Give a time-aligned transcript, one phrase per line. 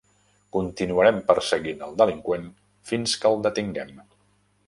[0.55, 2.49] Continuarem perseguint el delinqüent
[2.93, 3.93] fins que el detinguem.